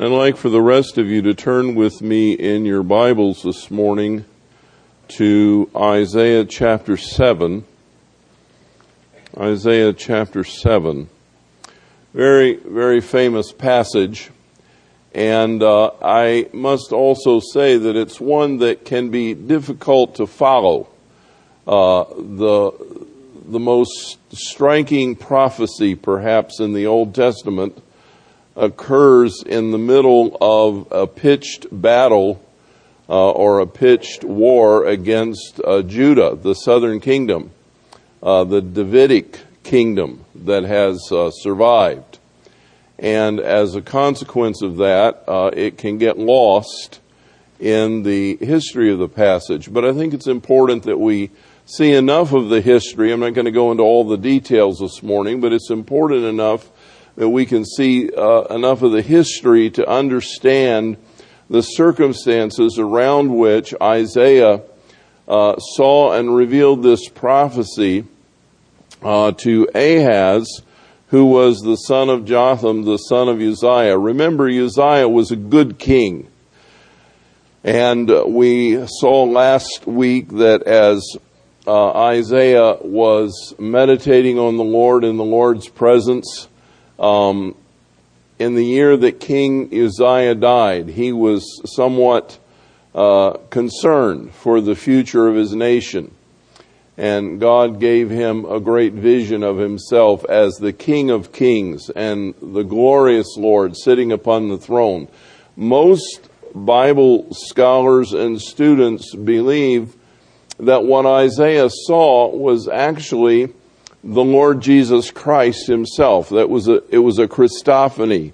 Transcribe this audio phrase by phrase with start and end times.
[0.00, 3.68] I'd like for the rest of you to turn with me in your Bibles this
[3.68, 4.26] morning
[5.08, 7.64] to Isaiah chapter 7.
[9.36, 11.08] Isaiah chapter 7.
[12.14, 14.30] Very, very famous passage.
[15.16, 20.86] And uh, I must also say that it's one that can be difficult to follow.
[21.66, 22.70] Uh, the,
[23.46, 27.82] the most striking prophecy, perhaps, in the Old Testament
[28.58, 32.44] occurs in the middle of a pitched battle
[33.08, 37.50] uh, or a pitched war against uh, Judah, the southern kingdom,
[38.22, 42.18] uh, the Davidic kingdom that has uh, survived.
[42.98, 47.00] And as a consequence of that, uh, it can get lost
[47.60, 49.72] in the history of the passage.
[49.72, 51.30] But I think it's important that we
[51.64, 53.12] see enough of the history.
[53.12, 56.70] I'm not going to go into all the details this morning, but it's important enough
[57.18, 60.96] that we can see uh, enough of the history to understand
[61.50, 64.62] the circumstances around which Isaiah
[65.26, 68.04] uh, saw and revealed this prophecy
[69.02, 70.62] uh, to Ahaz,
[71.08, 73.98] who was the son of Jotham, the son of Uzziah.
[73.98, 76.28] Remember, Uzziah was a good king.
[77.64, 81.16] And we saw last week that as
[81.66, 86.46] uh, Isaiah was meditating on the Lord in the Lord's presence,
[86.98, 87.54] um,
[88.38, 92.38] in the year that King Uzziah died, he was somewhat
[92.94, 96.14] uh, concerned for the future of his nation.
[96.96, 102.34] And God gave him a great vision of himself as the King of Kings and
[102.42, 105.06] the glorious Lord sitting upon the throne.
[105.54, 109.94] Most Bible scholars and students believe
[110.58, 113.52] that what Isaiah saw was actually
[114.04, 116.28] the Lord Jesus Christ himself.
[116.30, 118.32] That was a, it was a Christophany,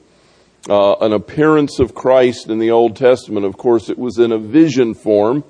[0.68, 3.46] uh, an appearance of Christ in the Old Testament.
[3.46, 5.44] Of course, it was in a vision form,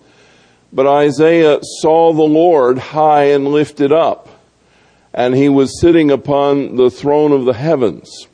[0.73, 4.29] but Isaiah saw the Lord high and lifted up,
[5.13, 8.29] and he was sitting upon the throne of the heavens.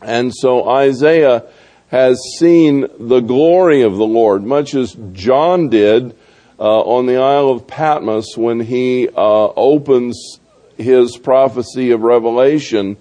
[0.00, 1.44] And so Isaiah
[1.88, 6.14] has seen the glory of the Lord, much as John did
[6.58, 9.12] uh, on the Isle of Patmos when he uh,
[9.56, 10.38] opens
[10.78, 12.96] his prophecy of Revelation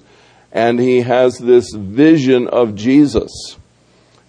[0.51, 3.57] and he has this vision of Jesus.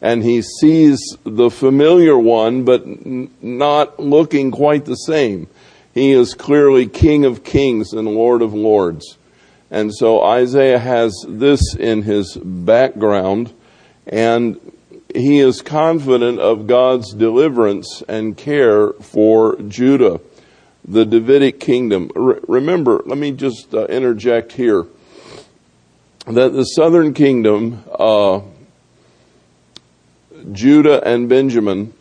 [0.00, 5.48] And he sees the familiar one, but n- not looking quite the same.
[5.92, 9.16] He is clearly King of Kings and Lord of Lords.
[9.70, 13.52] And so Isaiah has this in his background,
[14.06, 14.60] and
[15.14, 20.20] he is confident of God's deliverance and care for Judah
[20.88, 22.10] the Davidic kingdom.
[22.14, 24.86] Re- remember, let me just uh, interject here
[26.26, 28.40] that the southern kingdom, uh,
[30.50, 31.92] Judah and Benjamin,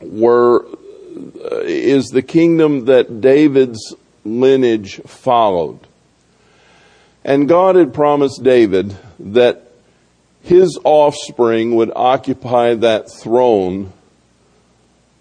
[0.00, 5.80] were uh, is the kingdom that David's lineage followed.
[7.22, 9.72] And God had promised David that
[10.42, 13.92] his offspring would occupy that throne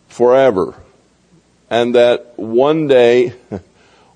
[0.08, 0.76] forever
[1.70, 3.34] and that one day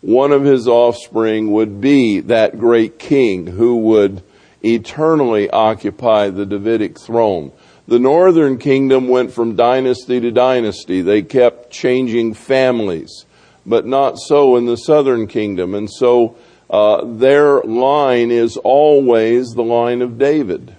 [0.02, 4.24] one of his offspring would be that great king who would
[4.64, 7.52] eternally occupy the Davidic throne.
[7.88, 11.02] The northern kingdom went from dynasty to dynasty.
[11.02, 13.26] They kept changing families,
[13.66, 15.74] but not so in the southern kingdom.
[15.74, 16.38] And so
[16.70, 20.76] uh, their line is always the line of David.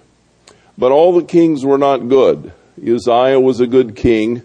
[0.77, 2.53] But all the kings were not good.
[2.81, 4.43] Uzziah was a good king.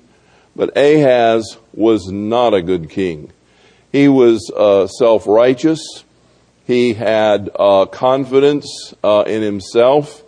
[0.56, 3.30] But Ahaz was not a good king.
[3.92, 5.80] He was uh, self righteous.
[6.66, 10.24] He had uh, confidence uh, in himself.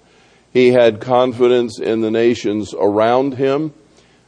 [0.52, 3.72] He had confidence in the nations around him.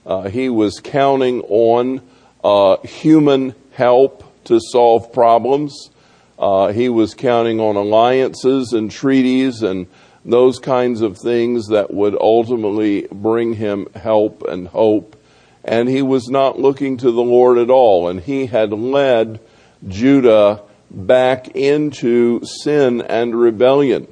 [0.06, 2.00] Uh, he was counting on
[2.42, 5.90] uh, human help to solve problems.
[6.38, 9.86] Uh, he was counting on alliances and treaties and
[10.24, 15.19] those kinds of things that would ultimately bring him help and hope
[15.64, 18.08] and he was not looking to the Lord at all.
[18.08, 19.40] And he had led
[19.86, 24.08] Judah back into sin and rebellion.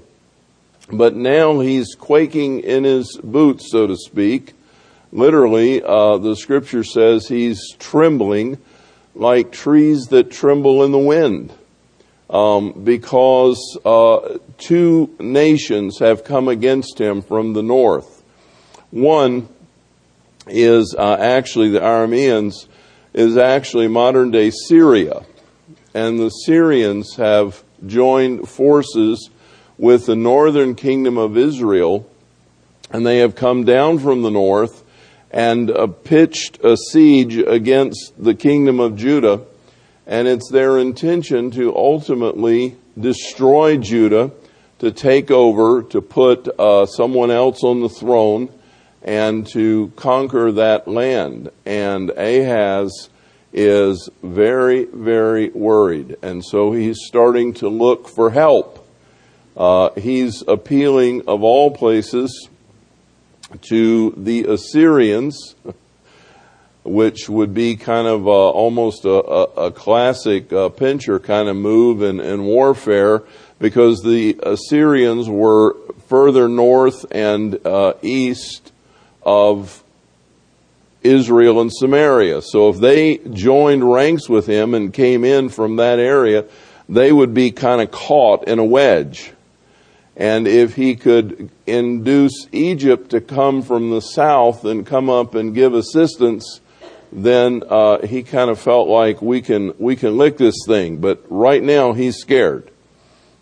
[0.91, 4.55] But now he's quaking in his boots, so to speak.
[5.13, 8.59] Literally, uh, the scripture says he's trembling
[9.15, 11.53] like trees that tremble in the wind.
[12.31, 18.23] Um, because uh, two nations have come against him from the north.
[18.91, 19.49] One
[20.51, 22.67] is uh, actually the Arameans
[23.15, 25.25] is actually modern day Syria.
[25.95, 29.31] And the Syrians have joined forces
[29.77, 32.09] with the northern kingdom of Israel
[32.91, 34.85] and they have come down from the north
[35.31, 39.43] and uh, pitched a siege against the kingdom of Judah.
[40.07, 44.31] And it's their intention to ultimately destroy Judah,
[44.79, 48.49] to take over, to put uh, someone else on the throne,
[49.03, 51.51] and to conquer that land.
[51.65, 53.09] And Ahaz
[53.53, 56.17] is very, very worried.
[56.23, 58.87] And so he's starting to look for help.
[59.57, 62.49] Uh, he's appealing, of all places,
[63.63, 65.55] to the Assyrians,
[66.85, 71.57] which would be kind of uh, almost a, a, a classic uh, pincher kind of
[71.57, 73.23] move in, in warfare,
[73.59, 78.73] because the Assyrians were further north and uh, east
[79.29, 79.85] of
[81.03, 82.41] Israel and Samaria.
[82.41, 86.47] So if they joined ranks with him and came in from that area,
[86.89, 89.33] they would be kind of caught in a wedge.
[90.17, 95.55] And if he could induce Egypt to come from the south and come up and
[95.55, 96.61] give assistance,
[97.13, 100.97] then uh, he kind of felt like we can we can lick this thing.
[100.97, 102.71] But right now he's scared,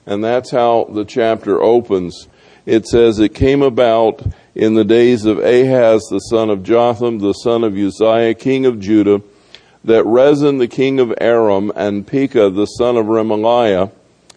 [0.04, 2.28] and that's how the chapter opens.
[2.66, 4.22] It says it came about
[4.54, 8.80] in the days of Ahaz the son of Jotham the son of Uzziah king of
[8.80, 9.22] Judah
[9.84, 13.92] that Rezin the king of Aram and Pekah the son of Remaliah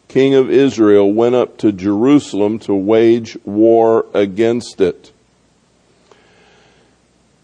[0.09, 5.13] king of Israel, went up to Jerusalem to wage war against it,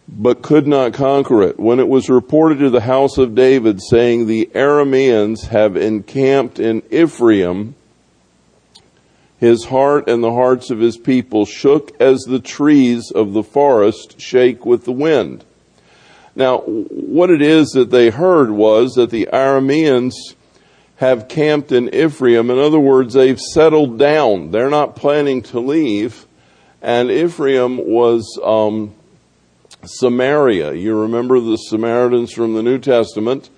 [0.09, 1.59] but could not conquer it.
[1.59, 6.81] When it was reported to the house of David, saying, The Arameans have encamped in
[6.91, 7.75] Ephraim,
[9.45, 14.19] his heart and the hearts of his people shook as the trees of the forest
[14.19, 15.45] shake with the wind.
[16.35, 20.13] Now, what it is that they heard was that the Arameans
[20.97, 22.49] have camped in Ephraim.
[22.49, 24.51] In other words, they've settled down.
[24.51, 26.25] They're not planning to leave.
[26.81, 28.93] And Ephraim was um,
[29.83, 30.73] Samaria.
[30.73, 33.49] You remember the Samaritans from the New Testament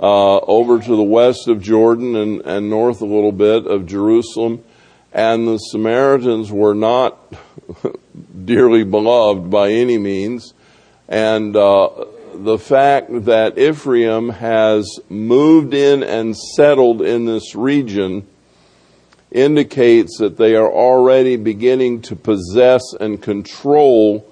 [0.00, 4.64] uh, over to the west of Jordan and, and north a little bit of Jerusalem.
[5.12, 7.34] And the Samaritans were not
[8.44, 10.52] dearly beloved by any means.
[11.08, 18.26] And uh, the fact that Ephraim has moved in and settled in this region
[19.30, 24.26] indicates that they are already beginning to possess and control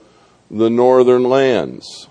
[0.50, 2.08] the northern lands.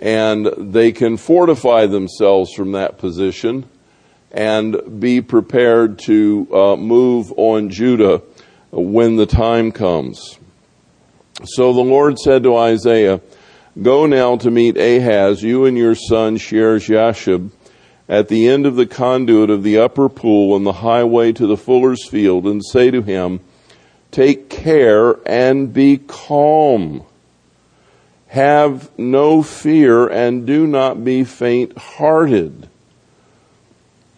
[0.00, 3.68] And they can fortify themselves from that position
[4.32, 8.22] and be prepared to uh, move on Judah
[8.70, 10.38] when the time comes.
[11.44, 13.20] So the Lord said to Isaiah,
[13.80, 17.50] Go now to meet Ahaz, you and your son Shear-jashub,
[18.08, 21.56] at the end of the conduit of the upper pool on the highway to the
[21.56, 23.40] fuller's field, and say to him,
[24.10, 27.04] Take care and be calm.
[28.28, 32.68] Have no fear and do not be faint hearted.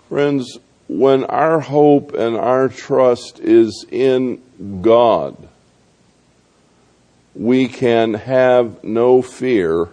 [0.09, 4.43] Friends, when our hope and our trust is in
[4.83, 5.37] God,
[7.35, 9.89] we can have no fear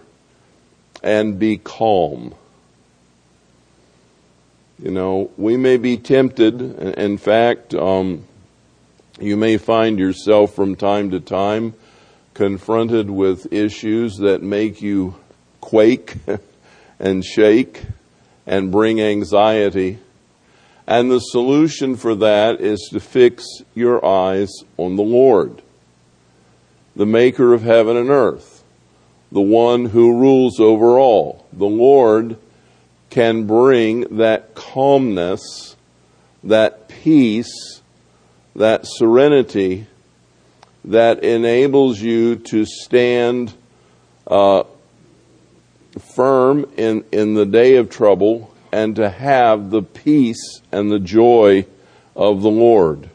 [1.02, 2.34] and be calm.
[4.78, 6.60] You know, we may be tempted.
[6.60, 8.24] In fact, um,
[9.18, 11.74] you may find yourself from time to time
[12.34, 15.14] confronted with issues that make you
[15.60, 16.16] quake
[16.98, 17.82] and shake
[18.46, 19.98] and bring anxiety.
[20.86, 23.44] And the solution for that is to fix
[23.74, 25.62] your eyes on the Lord
[26.94, 28.62] the maker of heaven and earth,
[29.30, 31.46] the one who rules over all.
[31.52, 32.36] The Lord
[33.10, 35.76] can bring that calmness,
[36.44, 37.80] that peace,
[38.54, 39.86] that serenity
[40.84, 43.54] that enables you to stand
[44.26, 44.64] uh,
[46.00, 51.66] firm in, in the day of trouble and to have the peace and the joy
[52.16, 53.10] of the Lord.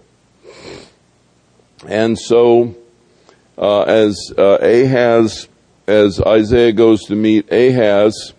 [1.88, 2.76] And so,
[3.58, 5.48] uh, as uh, Ahaz,
[5.88, 8.34] as Isaiah goes to meet Ahaz,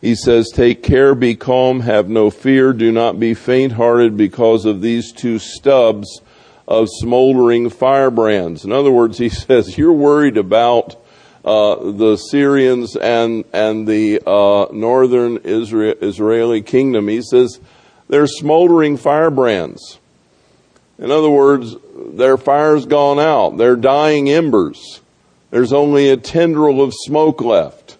[0.00, 4.64] he says, Take care, be calm, have no fear, do not be faint hearted because
[4.64, 6.20] of these two stubs
[6.68, 8.64] of smoldering firebrands.
[8.64, 10.96] In other words, he says, You're worried about
[11.46, 17.06] uh, the Syrians and, and the uh, northern Israel, Israeli kingdom.
[17.06, 17.60] He says,
[18.08, 20.00] They're smoldering firebrands.
[20.98, 23.58] In other words, their fire's gone out.
[23.58, 25.00] They're dying embers.
[25.50, 27.96] There's only a tendril of smoke left.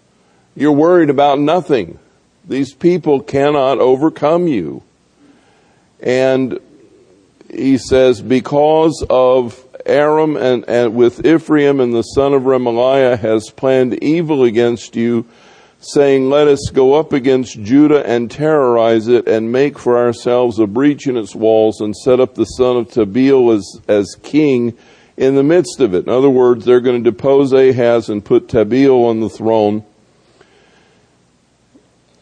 [0.55, 1.99] You're worried about nothing.
[2.45, 4.83] These people cannot overcome you.
[6.01, 6.59] And
[7.49, 13.49] he says, because of Aram and, and with Ephraim and the son of Remaliah has
[13.49, 15.25] planned evil against you,
[15.79, 20.67] saying, Let us go up against Judah and terrorize it and make for ourselves a
[20.67, 24.77] breach in its walls and set up the son of Tabeel as, as king
[25.15, 26.05] in the midst of it.
[26.05, 29.83] In other words, they're going to depose Ahaz and put Tabeel on the throne.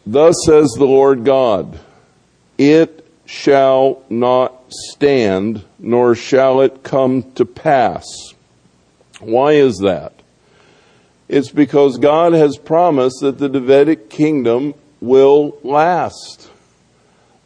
[0.06, 1.78] Thus says the Lord God,
[2.56, 8.04] it shall not stand, nor shall it come to pass.
[9.20, 10.12] Why is that?
[11.28, 16.50] It's because God has promised that the Davidic kingdom will last.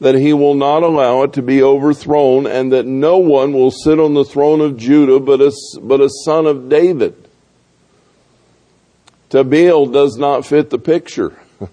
[0.01, 3.99] That he will not allow it to be overthrown and that no one will sit
[3.99, 7.15] on the throne of Judah but a, but a son of David.
[9.31, 11.39] Tabeel does not fit the picture.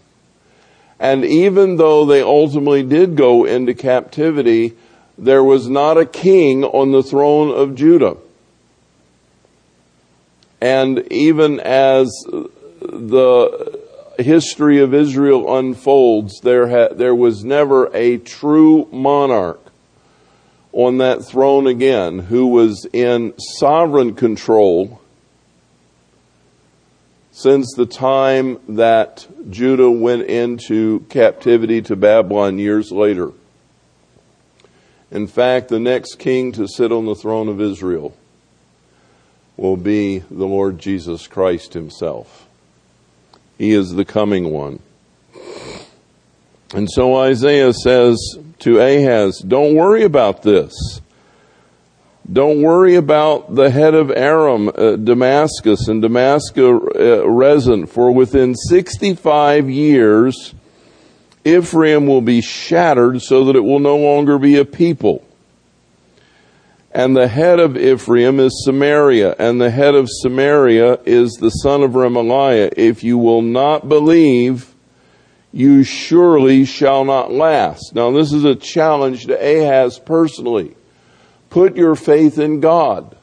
[1.00, 4.75] and even though they ultimately did go into captivity,
[5.18, 8.18] there was not a king on the throne of Judah.
[10.62, 12.08] And even as
[12.82, 13.80] the
[14.20, 19.62] history of Israel unfolds, there, ha- there was never a true monarch
[20.72, 25.02] on that throne again who was in sovereign control
[27.32, 33.32] since the time that Judah went into captivity to Babylon years later.
[35.12, 38.16] In fact, the next king to sit on the throne of Israel
[39.56, 42.48] will be the Lord Jesus Christ himself.
[43.58, 44.80] He is the coming one.
[46.74, 48.20] And so Isaiah says
[48.60, 51.02] to Ahaz, don't worry about this.
[52.32, 58.54] Don't worry about the head of Aram, uh, Damascus, and Damascus uh, Rezin, for within
[58.54, 60.54] 65 years,
[61.48, 65.24] Ephraim will be shattered so that it will no longer be a people.
[66.92, 71.84] And the head of Ephraim is Samaria, and the head of Samaria is the son
[71.84, 72.74] of Remaliah.
[72.75, 74.74] If you will not believe,
[75.51, 77.94] you surely shall not last.
[77.94, 80.75] Now, this is a challenge to Ahaz personally.
[81.50, 83.16] Put your faith in God.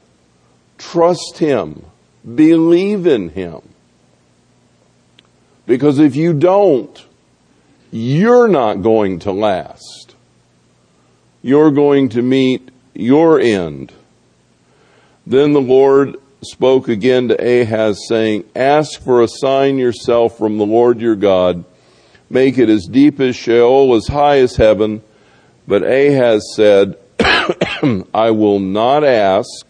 [0.79, 1.85] Trust Him.
[2.25, 3.61] Believe in Him.
[5.67, 7.05] Because if you don't,
[7.97, 10.17] you're not going to last.
[11.43, 13.93] You're going to meet your end.
[15.25, 20.67] Then the Lord spoke again to Ahaz, saying, Ask for a sign yourself from the
[20.67, 21.65] Lord your God.
[22.29, 25.01] Make it as deep as Sheol, as high as heaven.
[25.69, 29.69] But Ahaz said, I will not ask,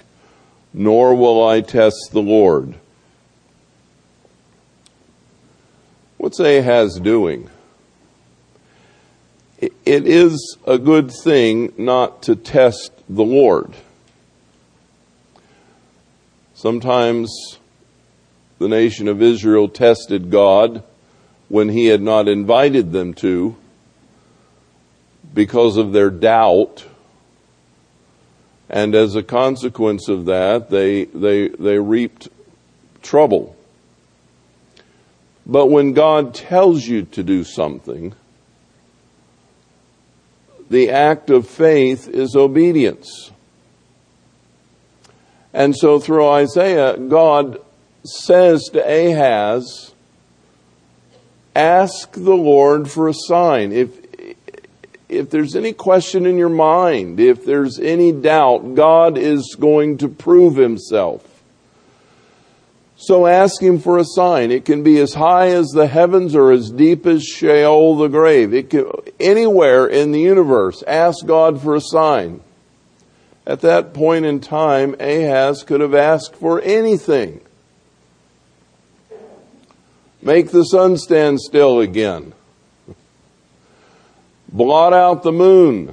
[0.72, 2.74] nor will I test the Lord.
[6.16, 7.50] What's Ahaz doing?
[9.86, 13.74] It is a good thing not to test the Lord.
[16.54, 17.58] Sometimes
[18.58, 20.82] the nation of Israel tested God
[21.48, 23.56] when he had not invited them to
[25.34, 26.86] because of their doubt.
[28.70, 32.28] And as a consequence of that, they, they, they reaped
[33.02, 33.54] trouble.
[35.44, 38.14] But when God tells you to do something,
[40.70, 43.30] the act of faith is obedience.
[45.52, 47.60] And so through Isaiah, God
[48.04, 49.94] says to Ahaz,
[51.54, 53.72] ask the Lord for a sign.
[53.72, 53.90] If,
[55.08, 60.08] if there's any question in your mind, if there's any doubt, God is going to
[60.08, 61.33] prove himself.
[63.06, 64.50] So ask him for a sign.
[64.50, 68.54] It can be as high as the heavens or as deep as Sheol, the grave.
[68.54, 72.40] It can, anywhere in the universe, ask God for a sign.
[73.46, 77.42] At that point in time, Ahaz could have asked for anything.
[80.22, 82.32] Make the sun stand still again.
[84.48, 85.92] Blot out the moon.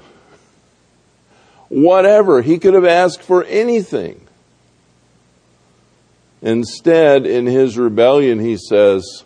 [1.68, 2.42] Whatever.
[2.42, 4.21] He could have asked for anything.
[6.42, 9.24] Instead, in his rebellion, he says,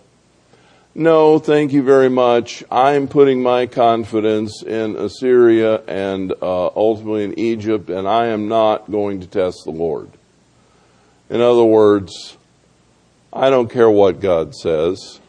[0.94, 2.64] No, thank you very much.
[2.70, 8.92] I'm putting my confidence in Assyria and uh, ultimately in Egypt, and I am not
[8.92, 10.10] going to test the Lord.
[11.30, 12.38] In other words,
[13.32, 15.20] I don't care what God says.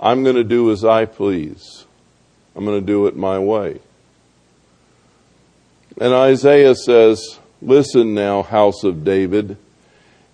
[0.00, 1.84] I'm going to do as I please.
[2.56, 3.80] I'm going to do it my way.
[6.00, 9.56] And Isaiah says, Listen now, house of David.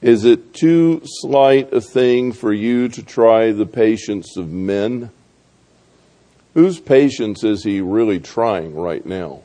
[0.05, 5.09] Is it too slight a thing for you to try the patience of men?
[6.53, 9.45] Whose patience is he really trying right now?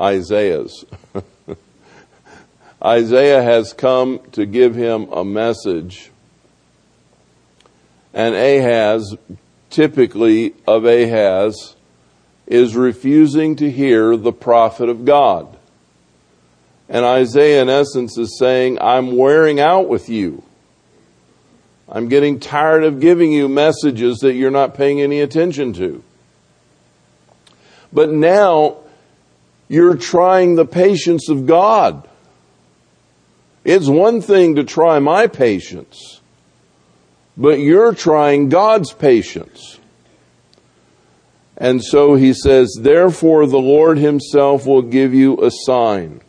[0.00, 0.86] Isaiah's.
[2.82, 6.10] Isaiah has come to give him a message.
[8.14, 9.14] And Ahaz,
[9.68, 11.76] typically of Ahaz,
[12.46, 15.51] is refusing to hear the prophet of God.
[16.92, 20.42] And Isaiah, in essence, is saying, I'm wearing out with you.
[21.88, 26.04] I'm getting tired of giving you messages that you're not paying any attention to.
[27.94, 28.76] But now
[29.68, 32.06] you're trying the patience of God.
[33.64, 36.20] It's one thing to try my patience,
[37.38, 39.78] but you're trying God's patience.
[41.56, 46.20] And so he says, Therefore the Lord himself will give you a sign.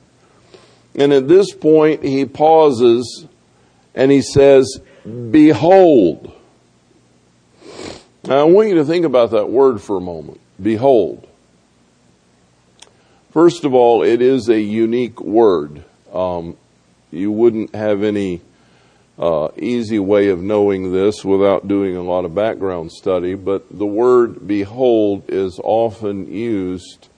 [0.95, 3.25] And at this point, he pauses
[3.95, 6.31] and he says, Behold.
[8.25, 10.39] Now, I want you to think about that word for a moment.
[10.61, 11.27] Behold.
[13.31, 15.83] First of all, it is a unique word.
[16.13, 16.55] Um,
[17.11, 18.41] you wouldn't have any
[19.17, 23.85] uh, easy way of knowing this without doing a lot of background study, but the
[23.85, 27.09] word behold is often used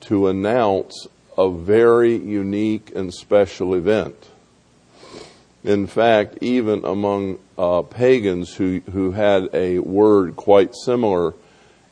[0.00, 4.30] to announce a very unique and special event.
[5.64, 11.34] In fact, even among uh, pagans who, who had a word quite similar,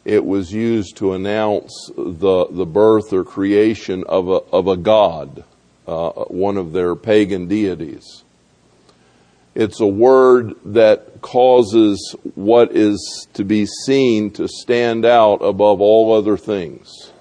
[0.04, 5.44] it was used to announce the, the birth or creation of a, of a god,
[5.88, 8.22] uh, one of their pagan deities.
[9.54, 16.12] It's a word that causes what is to be seen to stand out above all
[16.12, 17.12] other things.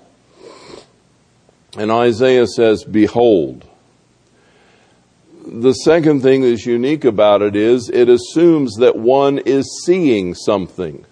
[1.77, 3.65] And Isaiah says, Behold.
[5.46, 11.06] The second thing that's unique about it is it assumes that one is seeing something.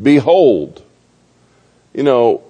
[0.00, 0.82] Behold.
[1.92, 2.42] You know,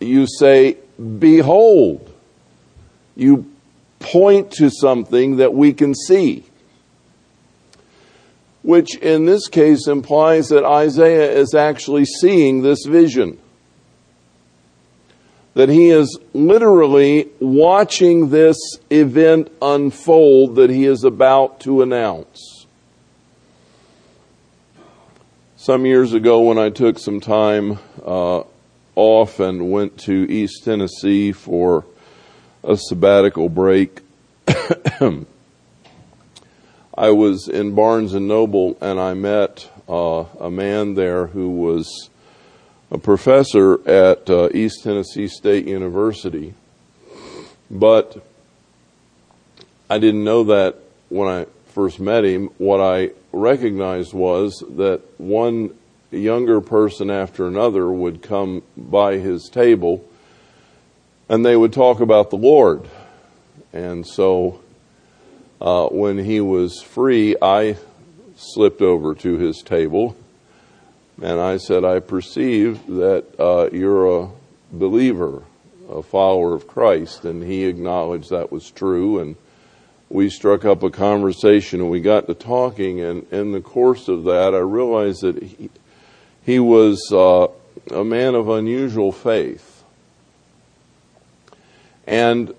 [0.00, 0.78] you say,
[1.18, 2.10] Behold.
[3.16, 3.50] You
[3.98, 6.44] point to something that we can see.
[8.62, 13.38] Which in this case implies that Isaiah is actually seeing this vision
[15.54, 18.56] that he is literally watching this
[18.90, 22.66] event unfold that he is about to announce.
[25.56, 28.42] Some years ago, when I took some time uh,
[28.96, 31.86] off and went to East Tennessee for
[32.62, 34.00] a sabbatical break,
[36.96, 42.10] I was in Barnes and Noble and I met uh, a man there who was
[42.94, 46.54] a professor at uh, East Tennessee State University,
[47.68, 48.24] but
[49.90, 50.76] I didn't know that
[51.08, 52.50] when I first met him.
[52.58, 55.74] What I recognized was that one
[56.12, 60.08] younger person after another would come by his table
[61.28, 62.88] and they would talk about the Lord.
[63.72, 64.60] And so
[65.60, 67.76] uh, when he was free, I
[68.36, 70.16] slipped over to his table
[71.22, 74.30] and I said, I perceive that uh, you're a
[74.72, 75.44] believer,
[75.88, 77.24] a follower of Christ.
[77.24, 79.20] And he acknowledged that was true.
[79.20, 79.36] And
[80.08, 83.00] we struck up a conversation and we got to talking.
[83.00, 85.70] And in the course of that, I realized that he,
[86.42, 87.46] he was uh,
[87.92, 89.84] a man of unusual faith.
[92.06, 92.54] And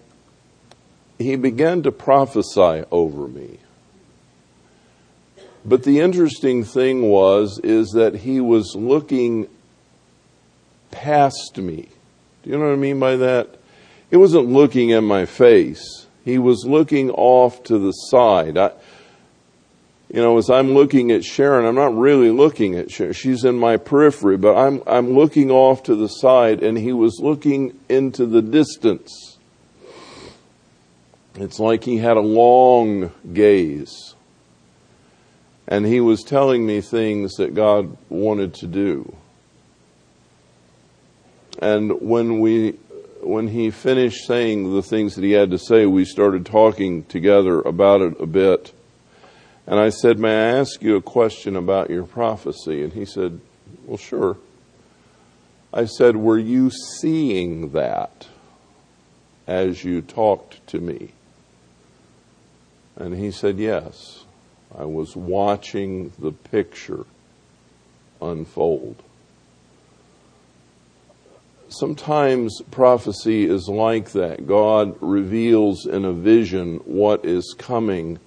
[1.17, 3.59] he began to prophesy over me.
[5.65, 9.47] But the interesting thing was is that he was looking
[10.91, 11.89] past me.
[12.43, 13.57] Do you know what I mean by that?
[14.11, 16.05] He wasn't looking at my face.
[16.23, 18.57] He was looking off to the side.
[18.57, 18.71] I,
[20.09, 23.13] you know, as I'm looking at Sharon, I'm not really looking at Sharon.
[23.13, 27.19] She's in my periphery, but I'm, I'm looking off to the side and he was
[27.19, 29.37] looking into the distance.
[31.35, 34.14] It's like he had a long gaze.
[35.67, 39.15] And he was telling me things that God wanted to do.
[41.59, 42.71] And when we,
[43.21, 47.61] when he finished saying the things that he had to say, we started talking together
[47.61, 48.73] about it a bit.
[49.65, 52.83] And I said, May I ask you a question about your prophecy?
[52.83, 53.39] And he said,
[53.85, 54.37] Well, sure.
[55.73, 58.27] I said, Were you seeing that
[59.47, 61.13] as you talked to me?
[62.95, 64.24] And he said, Yes.
[64.77, 67.05] I was watching the picture
[68.21, 69.01] unfold.
[71.69, 74.47] Sometimes prophecy is like that.
[74.47, 78.19] God reveals in a vision what is coming,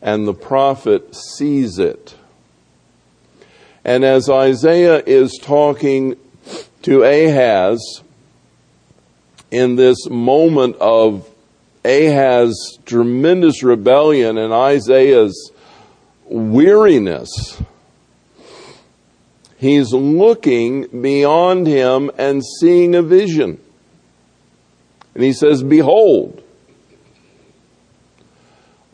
[0.00, 2.16] and the prophet sees it.
[3.84, 6.16] And as Isaiah is talking
[6.82, 8.02] to Ahaz
[9.50, 11.28] in this moment of
[11.84, 15.52] Ahaz's tremendous rebellion and Isaiah's
[16.28, 17.60] weariness,
[19.56, 23.60] he's looking beyond him and seeing a vision.
[25.14, 26.42] And he says, Behold,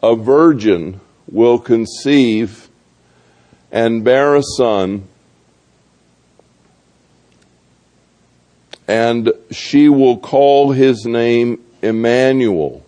[0.02, 2.68] a virgin will conceive
[3.72, 5.08] and bear a son,
[8.86, 12.84] and she will call his name Emmanuel.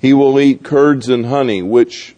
[0.00, 2.16] He will eat curds and honey, which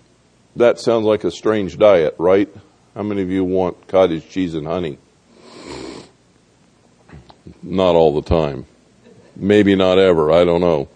[0.57, 2.49] that sounds like a strange diet, right?
[2.95, 4.99] How many of you want cottage cheese and honey?
[7.63, 8.67] Not all the time.
[9.37, 10.31] Maybe not ever.
[10.31, 10.89] I don't know.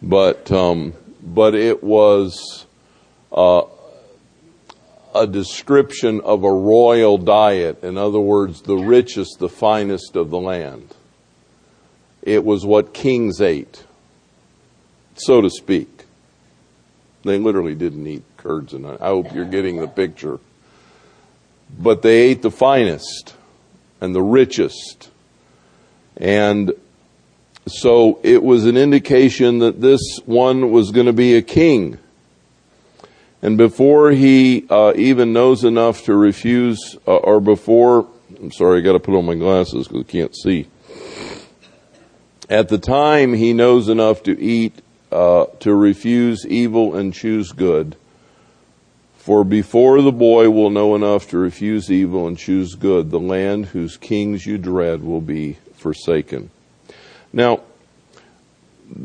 [0.00, 2.64] But um, but it was
[3.32, 3.62] uh,
[5.14, 7.84] a description of a royal diet.
[7.84, 10.94] In other words, the richest, the finest of the land.
[12.22, 13.84] It was what kings ate,
[15.14, 16.04] so to speak.
[17.24, 20.40] They literally didn't eat curds and I hope you're getting the picture.
[21.78, 23.34] But they ate the finest
[24.00, 25.10] and the richest.
[26.16, 26.72] And
[27.66, 31.98] so it was an indication that this one was going to be a king.
[33.42, 38.06] And before he uh, even knows enough to refuse, uh, or before,
[38.38, 40.68] I'm sorry, I got to put on my glasses because I can't see.
[42.48, 47.96] At the time he knows enough to eat, uh, to refuse evil and choose good.
[49.20, 53.66] For before the boy will know enough to refuse evil and choose good, the land
[53.66, 56.50] whose kings you dread will be forsaken.
[57.30, 57.60] Now,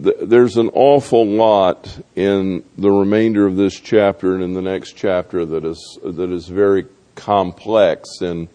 [0.04, 4.93] th- there's an awful lot in the remainder of this chapter and in the next
[4.93, 8.47] chapter that is that is very complex in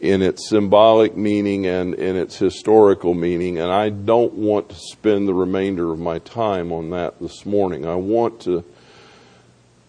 [0.00, 5.28] in its symbolic meaning and in its historical meaning, and I don't want to spend
[5.28, 7.86] the remainder of my time on that this morning.
[7.86, 8.64] I want to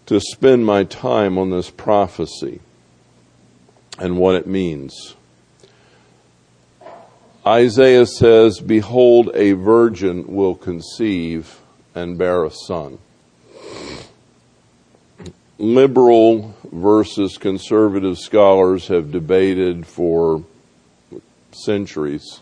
[0.06, 2.60] to spend my time on this prophecy
[3.98, 5.16] and what it means.
[7.46, 11.60] Isaiah says, Behold, a virgin will conceive
[11.94, 13.00] and bear a son.
[15.58, 20.44] Liberal versus conservative scholars have debated for
[21.52, 22.39] centuries,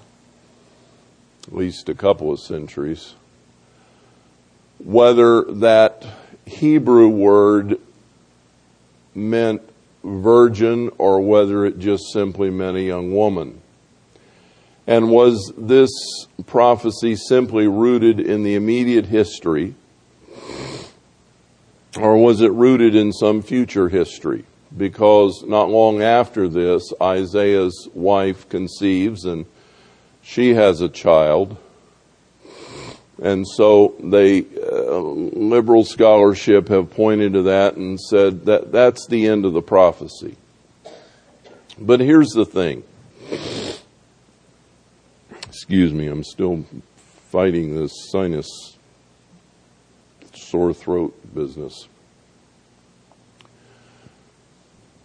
[1.47, 3.15] at least a couple of centuries,
[4.79, 6.05] whether that
[6.45, 7.79] Hebrew word
[9.13, 9.61] meant
[10.03, 13.61] virgin or whether it just simply meant a young woman.
[14.87, 15.91] And was this
[16.45, 19.75] prophecy simply rooted in the immediate history,
[21.97, 24.43] or was it rooted in some future history?
[24.75, 29.45] Because not long after this, Isaiah's wife conceives and
[30.21, 31.57] she has a child.
[33.21, 39.27] And so they, uh, liberal scholarship have pointed to that and said that that's the
[39.27, 40.35] end of the prophecy.
[41.79, 42.83] But here's the thing.
[45.47, 46.65] Excuse me, I'm still
[47.29, 48.75] fighting this sinus
[50.33, 51.87] sore throat business.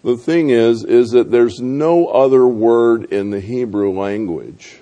[0.03, 4.81] The thing is, is that there's no other word in the Hebrew language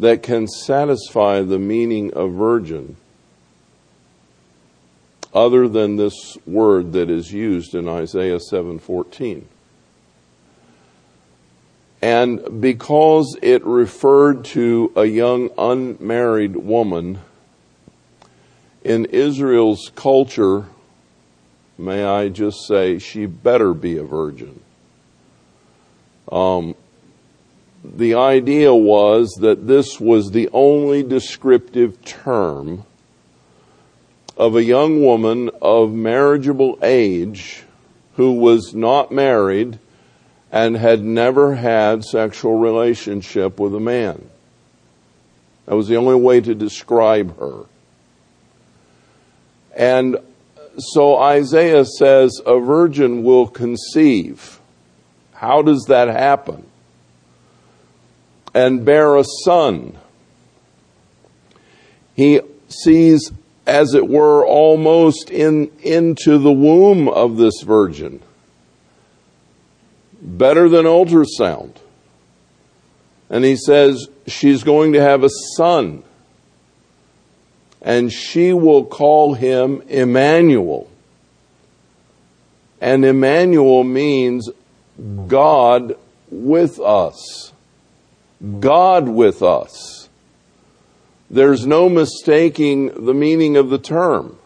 [0.00, 2.96] that can satisfy the meaning of virgin
[5.34, 9.46] other than this word that is used in Isaiah 7:14.
[12.00, 17.18] And because it referred to a young unmarried woman,
[18.84, 20.66] in Israel's culture,
[21.76, 24.60] may I just say, she better be a virgin.
[26.30, 26.74] Um,
[27.96, 32.84] the idea was that this was the only descriptive term
[34.36, 37.64] of a young woman of marriageable age
[38.14, 39.78] who was not married
[40.50, 44.28] and had never had sexual relationship with a man.
[45.66, 47.64] That was the only way to describe her.
[49.76, 50.16] And
[50.78, 54.60] so Isaiah says a virgin will conceive.
[55.32, 56.67] How does that happen?
[58.54, 59.98] And bear a son.
[62.14, 63.30] He sees,
[63.66, 68.22] as it were, almost in, into the womb of this virgin
[70.20, 71.74] better than ultrasound.
[73.30, 76.02] And he says she's going to have a son.
[77.80, 80.90] And she will call him Emmanuel.
[82.80, 84.48] And Emmanuel means
[85.26, 85.96] God
[86.30, 87.52] with us.
[88.60, 90.08] God with us.
[91.30, 94.38] there's no mistaking the meaning of the term.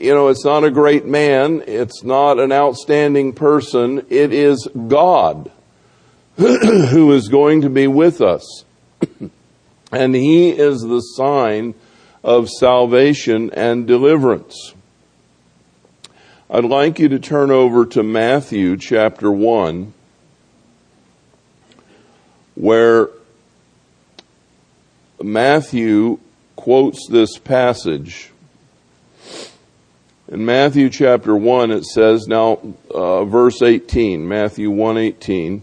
[0.00, 1.64] You know, it's not a great man.
[1.66, 4.06] It's not an outstanding person.
[4.10, 5.50] It is God
[6.36, 8.64] who is going to be with us.
[9.92, 11.74] and He is the sign
[12.22, 14.74] of salvation and deliverance.
[16.50, 19.93] I'd like you to turn over to Matthew chapter 1,
[22.54, 23.08] where
[25.22, 26.18] Matthew
[26.56, 28.30] quotes this passage.
[30.28, 35.62] In Matthew chapter 1 it says, now uh, verse 18, Matthew 1:18.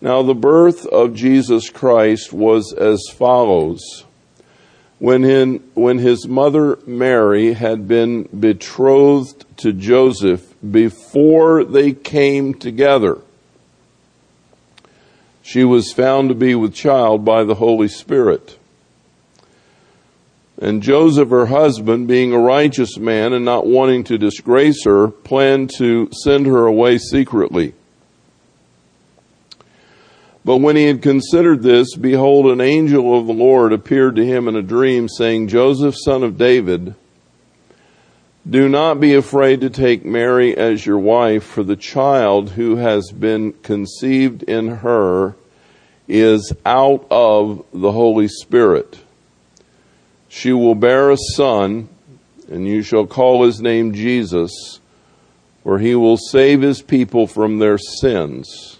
[0.00, 4.04] Now the birth of Jesus Christ was as follows.
[4.98, 13.18] When, in, when his mother Mary had been betrothed to Joseph before they came together,
[15.44, 18.58] she was found to be with child by the Holy Spirit.
[20.58, 25.70] And Joseph, her husband, being a righteous man and not wanting to disgrace her, planned
[25.76, 27.74] to send her away secretly.
[30.46, 34.48] But when he had considered this, behold, an angel of the Lord appeared to him
[34.48, 36.94] in a dream, saying, Joseph, son of David,
[38.48, 43.10] do not be afraid to take Mary as your wife, for the child who has
[43.10, 45.34] been conceived in her
[46.06, 48.98] is out of the Holy Spirit.
[50.28, 51.88] She will bear a son,
[52.50, 54.80] and you shall call his name Jesus,
[55.62, 58.78] for he will save his people from their sins.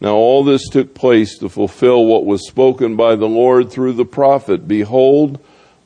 [0.00, 4.06] Now all this took place to fulfill what was spoken by the Lord through the
[4.06, 4.66] prophet.
[4.66, 5.38] Behold,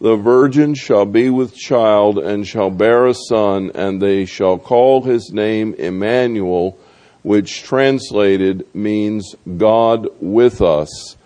[0.04, 5.00] the virgin shall be with child and shall bear a son, and they shall call
[5.00, 6.76] his name Emmanuel,
[7.22, 11.16] which translated means God with us.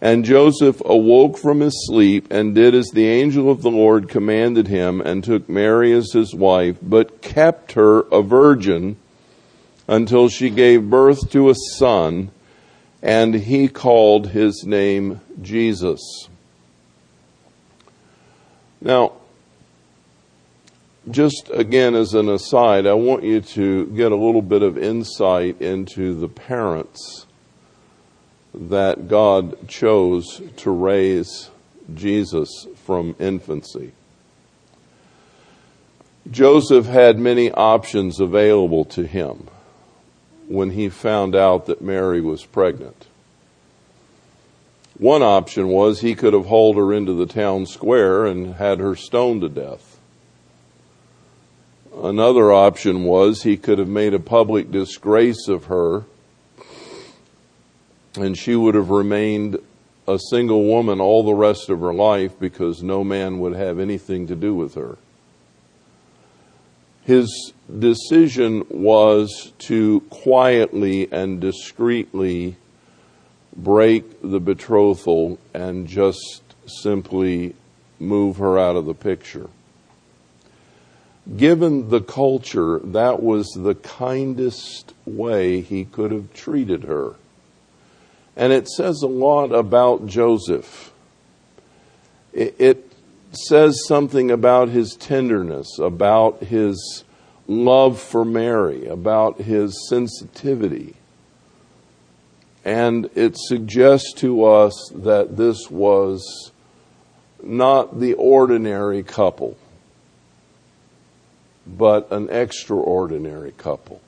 [0.00, 4.66] And Joseph awoke from his sleep and did as the angel of the Lord commanded
[4.66, 8.96] him and took Mary as his wife, but kept her a virgin
[9.86, 12.32] until she gave birth to a son,
[13.00, 16.28] and he called his name Jesus.
[18.86, 19.14] Now,
[21.10, 25.60] just again as an aside, I want you to get a little bit of insight
[25.60, 27.26] into the parents
[28.54, 31.50] that God chose to raise
[31.92, 33.90] Jesus from infancy.
[36.30, 39.48] Joseph had many options available to him
[40.46, 43.05] when he found out that Mary was pregnant.
[44.98, 48.96] One option was he could have hauled her into the town square and had her
[48.96, 49.98] stoned to death.
[52.02, 56.04] Another option was he could have made a public disgrace of her
[58.16, 59.58] and she would have remained
[60.08, 64.26] a single woman all the rest of her life because no man would have anything
[64.26, 64.96] to do with her.
[67.04, 72.56] His decision was to quietly and discreetly
[73.56, 77.54] break the betrothal and just simply
[77.98, 79.48] move her out of the picture
[81.34, 87.14] given the culture, that was the kindest way he could have treated her.
[88.36, 90.92] And it says a lot about Joseph.
[92.32, 92.82] It,
[93.48, 97.04] says something about his tenderness, about his
[97.46, 100.94] love for Mary, about his sensitivity.
[102.66, 106.50] And it suggests to us that this was
[107.42, 109.56] not the ordinary couple
[111.66, 114.00] but an extraordinary couple.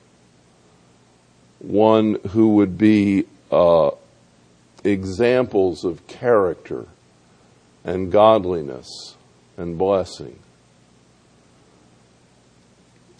[1.59, 3.91] One who would be uh,
[4.83, 6.85] examples of character
[7.83, 9.15] and godliness
[9.57, 10.39] and blessing.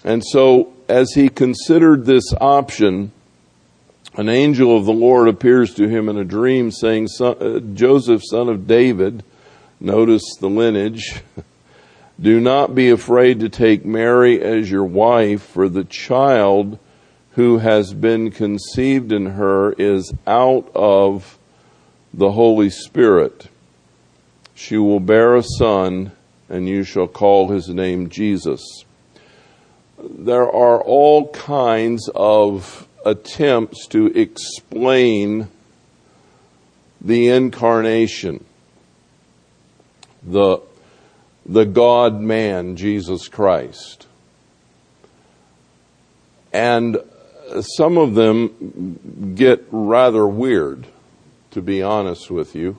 [0.05, 3.11] And so, as he considered this option,
[4.19, 8.49] an angel of the Lord appears to him in a dream saying, uh, Joseph, son
[8.49, 9.23] of David,
[9.79, 11.21] notice the lineage,
[12.21, 16.77] Do not be afraid to take Mary as your wife, for the child
[17.31, 21.39] who has been conceived in her is out of
[22.13, 23.47] the Holy Spirit.
[24.53, 26.11] She will bear a son,
[26.49, 28.83] and you shall call his name Jesus.
[29.97, 35.47] There are all kinds of attempts to explain
[37.01, 38.43] the incarnation,
[40.23, 40.59] the
[41.45, 44.05] the God man, Jesus Christ.
[46.53, 46.97] And
[47.61, 50.87] some of them get rather weird,
[51.51, 52.77] to be honest with you.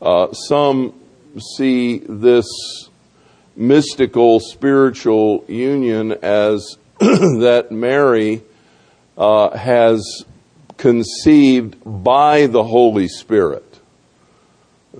[0.00, 0.94] Uh, some
[1.56, 2.46] see this
[3.56, 8.42] mystical spiritual union as that Mary
[9.16, 10.24] uh, has
[10.76, 13.80] conceived by the Holy Spirit.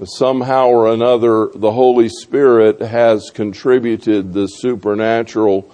[0.05, 5.71] Somehow or another, the Holy Spirit has contributed the supernatural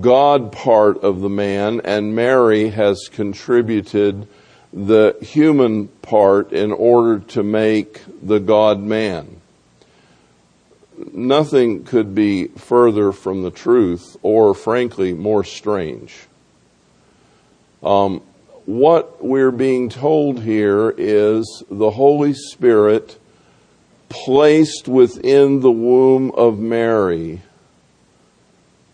[0.00, 4.26] God part of the man, and Mary has contributed
[4.72, 9.40] the human part in order to make the God man.
[11.12, 16.14] Nothing could be further from the truth, or frankly, more strange.
[17.82, 18.20] Um,
[18.66, 23.18] what we're being told here is the Holy Spirit
[24.08, 27.42] placed within the womb of Mary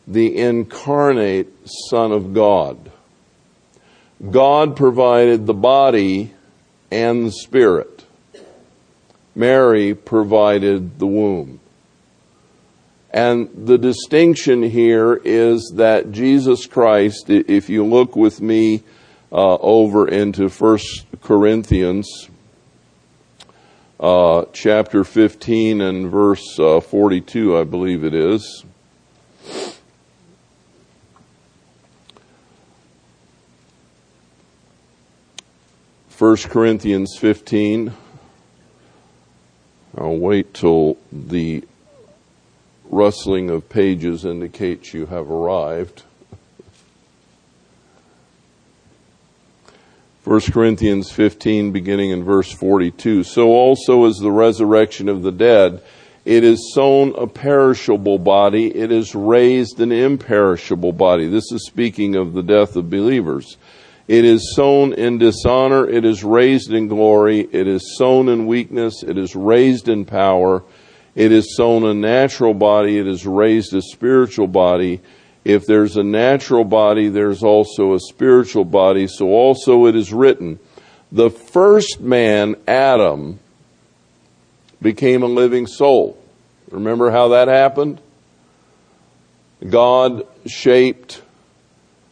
[0.06, 1.52] the incarnate
[1.90, 2.90] Son of God.
[4.30, 6.32] God provided the body
[6.90, 8.04] and the spirit.
[9.34, 11.60] Mary provided the womb.
[13.16, 18.82] And the distinction here is that Jesus Christ, if you look with me
[19.32, 22.28] uh, over into First Corinthians
[23.98, 28.66] uh, chapter 15 and verse uh, 42, I believe it is.
[36.18, 37.94] 1 Corinthians 15.
[39.96, 41.64] I'll wait till the
[42.90, 46.02] rustling of pages indicates you have arrived.
[50.24, 53.22] 1 Corinthians 15, beginning in verse 42.
[53.22, 55.82] So also is the resurrection of the dead.
[56.24, 61.28] It is sown a perishable body, it is raised an imperishable body.
[61.28, 63.56] This is speaking of the death of believers.
[64.08, 65.88] It is sown in dishonor.
[65.88, 67.48] It is raised in glory.
[67.52, 69.02] It is sown in weakness.
[69.02, 70.62] It is raised in power.
[71.16, 72.98] It is sown a natural body.
[72.98, 75.00] It is raised a spiritual body.
[75.44, 79.08] If there's a natural body, there's also a spiritual body.
[79.08, 80.60] So also it is written,
[81.10, 83.38] the first man, Adam,
[84.82, 86.22] became a living soul.
[86.70, 88.00] Remember how that happened?
[89.66, 91.22] God shaped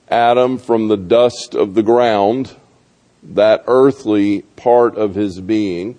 [0.09, 2.55] Adam from the dust of the ground,
[3.23, 5.99] that earthly part of his being,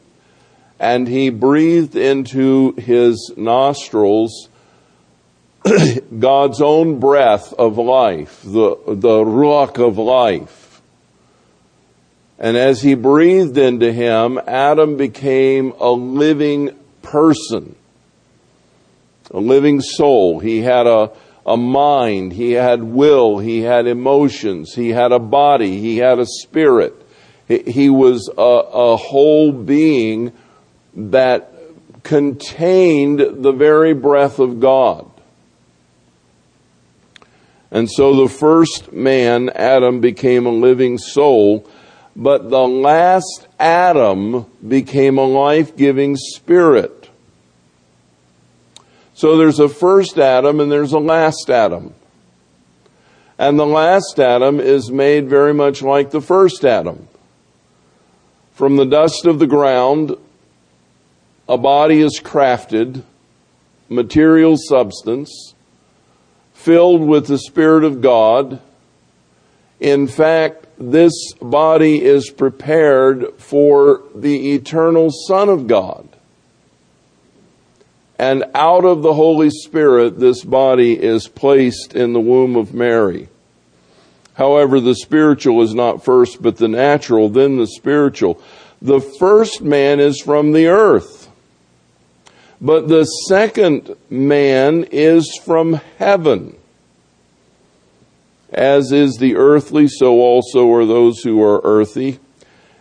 [0.79, 4.49] and he breathed into his nostrils
[6.19, 10.81] God's own breath of life, the, the ruach of life.
[12.38, 17.75] And as he breathed into him, Adam became a living person,
[19.31, 20.39] a living soul.
[20.39, 21.11] He had a,
[21.45, 26.25] a mind, he had will, he had emotions, he had a body, he had a
[26.25, 26.93] spirit.
[27.47, 30.33] He was a, a whole being
[30.95, 31.51] that
[32.03, 35.10] contained the very breath of God.
[37.71, 41.67] And so the first man, Adam, became a living soul,
[42.15, 47.10] but the last Adam became a life giving spirit.
[49.13, 51.93] So there's a first Adam and there's a last Adam.
[53.38, 57.08] And the last Adam is made very much like the first Adam.
[58.53, 60.15] From the dust of the ground,
[61.47, 63.03] a body is crafted,
[63.89, 65.53] material substance,
[66.53, 68.60] filled with the Spirit of God.
[69.79, 76.10] In fact, this body is prepared for the eternal Son of God.
[78.17, 83.27] And out of the Holy Spirit, this body is placed in the womb of Mary.
[84.36, 88.41] However, the spiritual is not first, but the natural, then the spiritual.
[88.81, 91.24] The first man is from the earth,
[92.61, 96.55] but the second man is from heaven.
[98.51, 102.19] As is the earthly, so also are those who are earthy.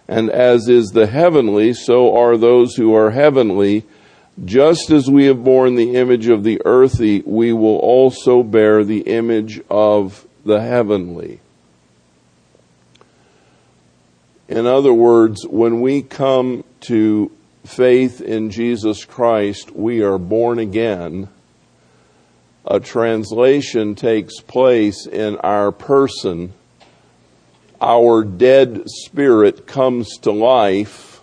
[0.06, 3.84] And as is the heavenly, so are those who are heavenly.
[4.44, 9.00] Just as we have borne the image of the earthly, we will also bear the
[9.00, 11.40] image of the heavenly.
[14.48, 17.30] In other words, when we come to
[17.64, 21.28] faith in Jesus Christ, we are born again.
[22.66, 26.52] A translation takes place in our person.
[27.80, 31.20] Our dead spirit comes to life.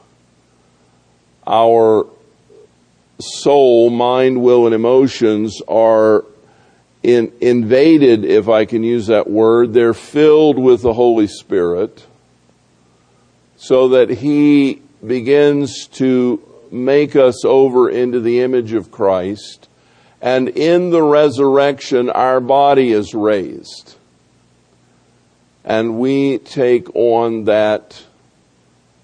[1.48, 2.08] Our
[3.20, 6.26] soul, mind, will, and emotions are
[7.04, 9.74] in, invaded, if I can use that word.
[9.74, 12.06] They're filled with the Holy Spirit
[13.58, 16.42] so that He begins to
[16.72, 19.68] make us over into the image of Christ.
[20.22, 23.96] And in the resurrection, our body is raised.
[25.64, 28.04] And we take on that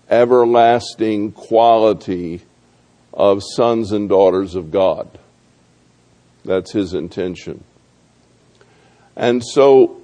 [0.10, 2.42] everlasting quality
[3.14, 5.08] of sons and daughters of God.
[6.46, 7.64] That's his intention.
[9.16, 10.00] And so,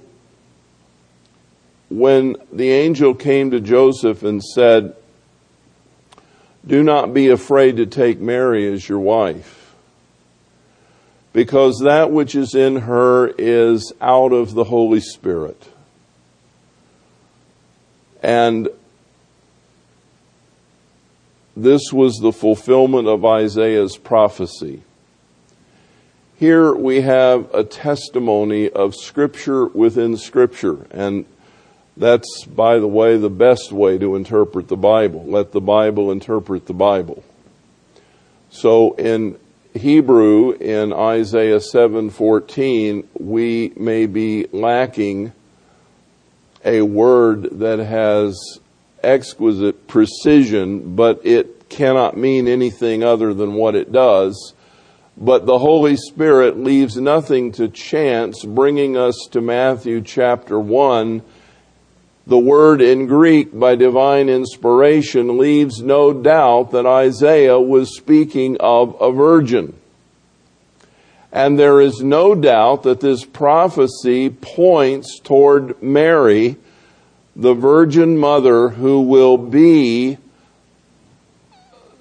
[1.88, 4.96] when the angel came to Joseph and said,
[6.66, 9.74] Do not be afraid to take Mary as your wife,
[11.32, 15.62] because that which is in her is out of the Holy Spirit.
[18.22, 18.68] And
[21.54, 24.82] this was the fulfillment of Isaiah's prophecy.
[26.36, 31.26] Here we have a testimony of Scripture within Scripture, and
[31.96, 35.24] that's, by the way, the best way to interpret the Bible.
[35.26, 37.22] Let the Bible interpret the Bible.
[38.50, 39.36] So in
[39.74, 45.32] Hebrew, in Isaiah 7:14, we may be lacking
[46.64, 48.60] a word that has
[49.02, 54.54] exquisite precision, but it cannot mean anything other than what it does.
[55.16, 61.22] But the Holy Spirit leaves nothing to chance, bringing us to Matthew chapter 1.
[62.26, 68.96] The word in Greek by divine inspiration leaves no doubt that Isaiah was speaking of
[68.98, 69.74] a virgin.
[71.30, 76.56] And there is no doubt that this prophecy points toward Mary,
[77.36, 80.16] the Virgin Mother, who will be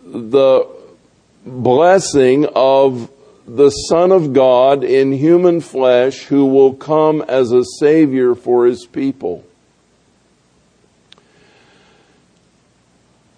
[0.06, 0.68] the
[1.46, 3.12] blessing of
[3.46, 8.86] the Son of God in human flesh who will come as a Savior for His
[8.86, 9.44] people.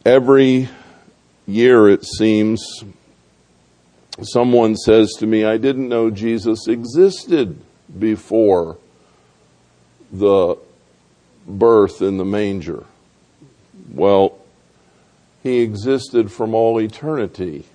[0.05, 0.69] Every
[1.47, 2.63] year, it seems,
[4.21, 7.59] someone says to me, I didn't know Jesus existed
[7.97, 8.77] before
[10.11, 10.57] the
[11.47, 12.83] birth in the manger.
[13.91, 14.37] Well,
[15.41, 17.65] he existed from all eternity.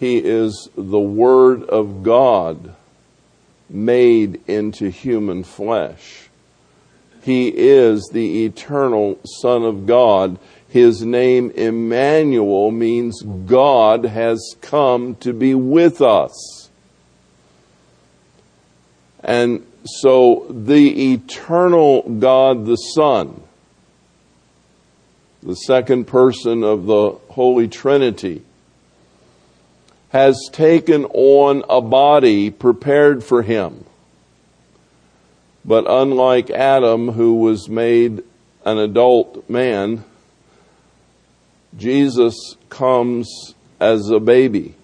[0.00, 2.74] He is the Word of God
[3.70, 6.28] made into human flesh.
[7.22, 10.38] He is the eternal Son of God
[10.68, 16.68] his name Emmanuel means God has come to be with us.
[19.20, 23.42] And so the eternal God the Son,
[25.42, 28.42] the second person of the Holy Trinity,
[30.10, 33.84] has taken on a body prepared for him.
[35.64, 38.22] But unlike Adam, who was made
[38.64, 40.04] an adult man,
[41.76, 44.74] Jesus comes as a baby.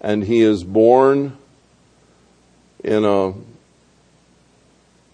[0.00, 1.36] And he is born
[2.82, 3.34] in a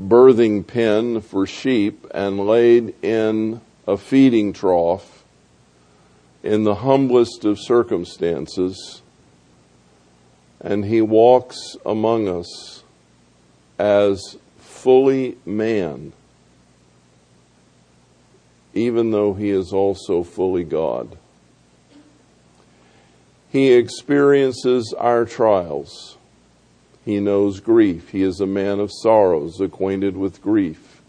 [0.03, 5.25] birthing pen for sheep and laid in a feeding trough
[6.43, 9.03] in the humblest of circumstances.
[10.61, 12.83] And he walks among us
[13.79, 16.13] as fully man
[18.75, 21.17] even though he is also fully God.
[23.49, 26.19] He experiences our trials.
[27.05, 28.11] He knows grief.
[28.11, 31.01] He is a man of sorrows, acquainted with grief.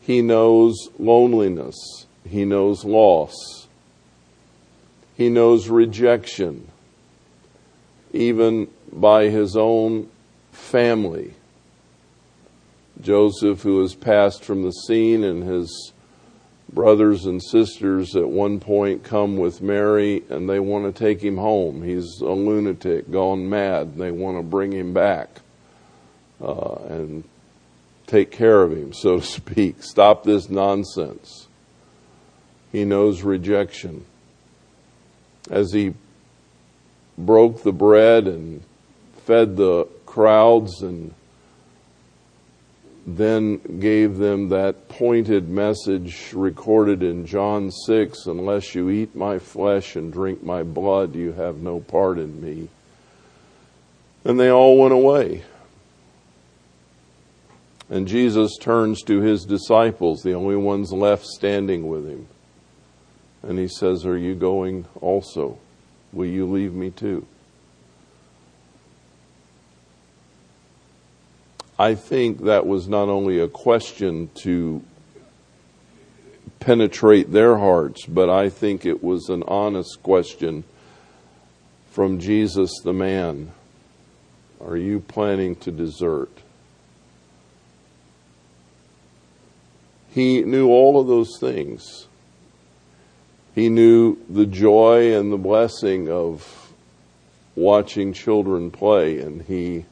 [0.00, 2.06] He knows loneliness.
[2.28, 3.68] He knows loss.
[5.16, 6.66] He knows rejection,
[8.12, 10.10] even by his own
[10.50, 11.34] family.
[13.00, 15.92] Joseph, who has passed from the scene and has
[16.72, 21.36] brothers and sisters at one point come with Mary and they want to take him
[21.36, 21.82] home.
[21.82, 23.96] He's a lunatic, gone mad.
[23.96, 25.28] They want to bring him back
[26.40, 27.24] uh, and
[28.06, 29.82] take care of him, so to speak.
[29.82, 31.48] Stop this nonsense.
[32.72, 34.04] He knows rejection.
[35.50, 35.94] As he
[37.16, 38.62] broke the bread and
[39.24, 41.14] fed the crowds and
[43.06, 49.96] then gave them that pointed message recorded in John 6 Unless you eat my flesh
[49.96, 52.68] and drink my blood, you have no part in me.
[54.24, 55.42] And they all went away.
[57.90, 62.26] And Jesus turns to his disciples, the only ones left standing with him.
[63.42, 65.58] And he says, Are you going also?
[66.12, 67.26] Will you leave me too?
[71.78, 74.82] I think that was not only a question to
[76.60, 80.64] penetrate their hearts, but I think it was an honest question
[81.90, 83.52] from Jesus the man.
[84.64, 86.30] Are you planning to desert?
[90.10, 92.06] He knew all of those things.
[93.54, 96.72] He knew the joy and the blessing of
[97.56, 99.86] watching children play, and he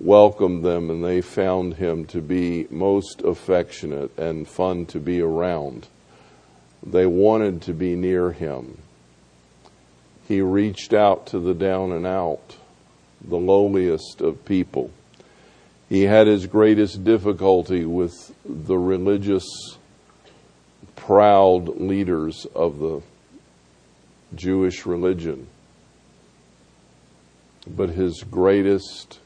[0.00, 5.86] welcomed them, and they found him to be most affectionate and fun to be around.
[6.82, 8.78] They wanted to be near him.
[10.26, 12.56] He reached out to the down and out,
[13.20, 14.90] the lowliest of people.
[15.88, 19.44] He had his greatest difficulty with the religious,
[20.96, 23.02] proud leaders of the
[24.34, 25.48] Jewish religion.
[27.66, 29.18] But his greatest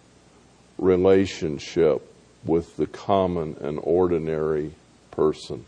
[0.78, 2.10] relationship
[2.44, 4.72] with the common and ordinary
[5.10, 5.64] person.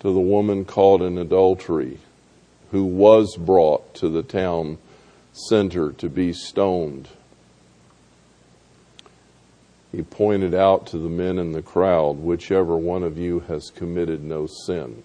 [0.00, 1.98] To the woman caught in adultery,
[2.70, 4.78] who was brought to the town
[5.32, 7.08] center to be stoned.
[9.90, 14.22] He pointed out to the men in the crowd, whichever one of you has committed
[14.22, 15.02] no sin,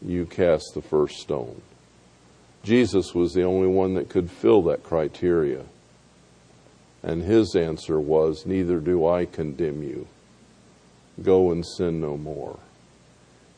[0.00, 1.60] you cast the first stone.
[2.62, 5.64] Jesus was the only one that could fill that criteria.
[7.02, 10.06] And his answer was, Neither do I condemn you.
[11.22, 12.58] Go and sin no more.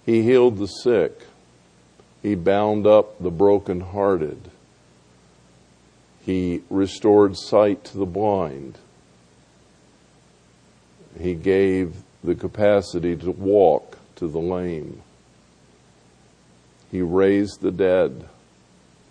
[0.04, 1.22] He healed the sick.
[2.22, 4.50] He bound up the brokenhearted.
[6.22, 8.78] He restored sight to the blind.
[11.18, 15.02] He gave the capacity to walk to the lame.
[16.90, 18.28] He raised the dead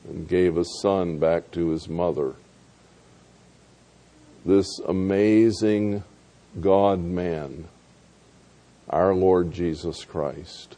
[0.08, 2.36] and gave a son back to his mother
[4.46, 6.04] this amazing
[6.60, 7.68] God man,
[8.90, 10.76] our Lord Jesus Christ.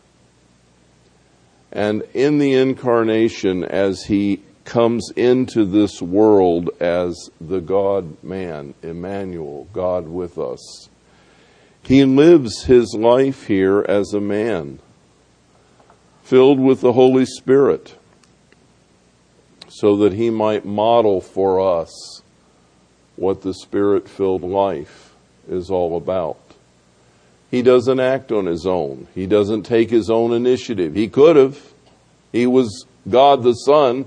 [1.72, 9.68] And in the incarnation, as he comes into this world as the God man, Emmanuel,
[9.74, 10.90] God with us,
[11.84, 14.80] he lives his life here as a man,
[16.24, 17.98] filled with the Holy Spirit,
[19.68, 22.21] so that he might model for us
[23.16, 25.14] what the spirit filled life
[25.50, 26.38] is all about.
[27.50, 29.08] He doesn't act on his own.
[29.14, 30.96] He doesn't take his own initiative.
[30.96, 31.60] He could have.
[32.32, 34.06] He was God the Son.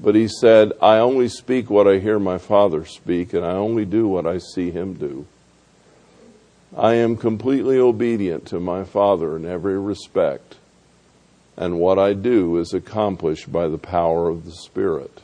[0.00, 3.84] But he said, I only speak what I hear my Father speak, and I only
[3.84, 5.26] do what I see him do.
[6.76, 10.56] I am completely obedient to my Father in every respect,
[11.56, 15.22] and what I do is accomplished by the power of the Spirit.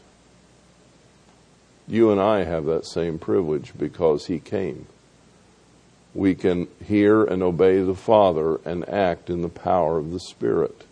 [1.87, 4.87] You and I have that same privilege because He came.
[6.14, 10.85] We can hear and obey the Father and act in the power of the Spirit.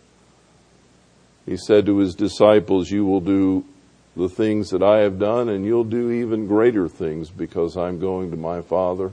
[1.45, 3.65] He said to His disciples, You will do
[4.15, 8.31] the things that I have done, and you'll do even greater things because I'm going
[8.31, 9.11] to my Father.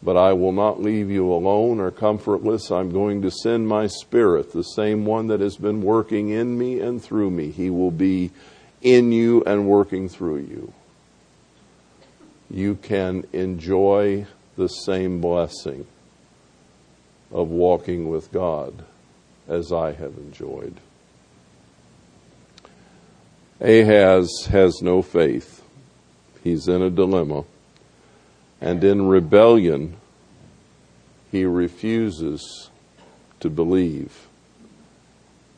[0.00, 2.70] But I will not leave you alone or comfortless.
[2.70, 6.78] I'm going to send my Spirit, the same one that has been working in me
[6.78, 7.50] and through me.
[7.50, 8.30] He will be
[8.82, 10.72] in you and working through you.
[12.50, 14.26] You can enjoy
[14.56, 15.86] the same blessing
[17.30, 18.84] of walking with God
[19.46, 20.74] as I have enjoyed.
[23.60, 25.62] Ahaz has no faith.
[26.42, 27.44] He's in a dilemma.
[28.60, 29.96] And in rebellion,
[31.30, 32.70] he refuses
[33.40, 34.26] to believe.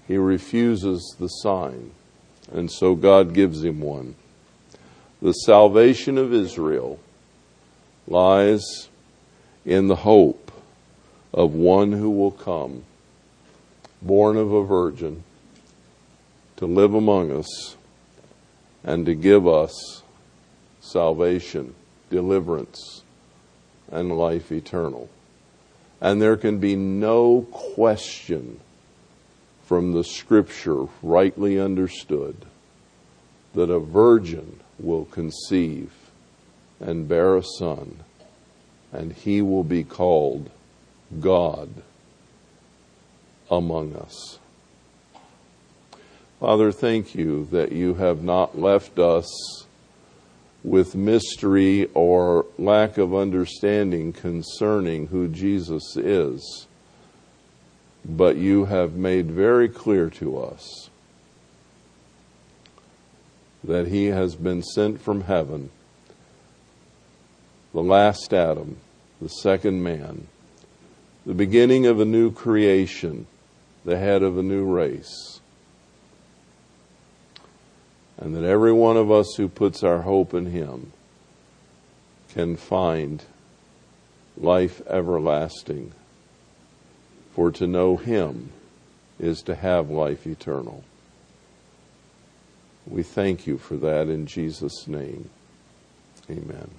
[0.09, 1.93] He refuses the sign.
[2.53, 4.17] And so God gives him one.
[5.23, 6.99] The salvation of Israel
[8.07, 8.89] lies
[9.65, 10.51] in the hope
[11.33, 12.85] of one who will come,
[14.03, 15.23] born of a virgin,
[16.57, 17.77] to live among us
[18.83, 20.03] and to give us
[20.81, 21.75] salvation,
[22.11, 23.03] deliverance,
[23.91, 25.09] and life eternal.
[26.01, 28.61] And there can be no question
[29.71, 32.45] from the scripture rightly understood
[33.55, 35.93] that a virgin will conceive
[36.81, 38.01] and bear a son,
[38.93, 40.51] and he will be called
[41.21, 41.69] God
[43.49, 44.41] among us.
[46.41, 49.29] Father, thank you that you have not left us
[50.65, 56.67] with mystery or lack of understanding concerning who Jesus is
[58.05, 60.91] but you have made very clear to us
[63.63, 65.71] that he has been sent from heaven,
[67.73, 68.79] the last Adam,
[69.21, 70.27] the second man,
[71.27, 73.27] the beginning of a new creation,
[73.85, 75.41] the head of a new race.
[78.17, 80.93] And that every one of us who puts our hope in Him
[82.33, 83.25] can find
[84.37, 85.93] life everlasting.
[87.33, 88.51] For to know Him
[89.19, 90.85] is to have life eternal.
[92.87, 95.31] We thank you for that in Jesus' name.
[96.29, 96.71] Amen.